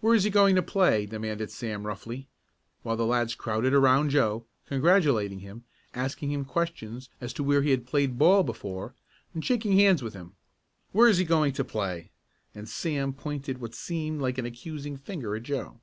[0.00, 2.26] "Where's he going to play?" demanded Sam roughly,
[2.82, 7.70] while the lads crowded around Joe, congratulating him, asking him questions as to where he
[7.70, 8.94] had played ball before,
[9.34, 10.32] and shaking hands with him.
[10.92, 12.10] "Where's he going to play?"
[12.54, 15.78] and Sam pointed what seemed like an accusing finger at Joe.